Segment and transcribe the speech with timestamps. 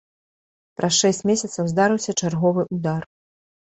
[0.81, 3.01] Праз шэсць месяцаў здарыўся чарговы ўдар.